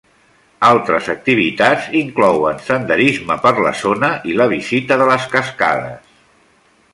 [0.67, 6.19] Altres activitats inclouen senderisme per la zona i la visita de les cascades.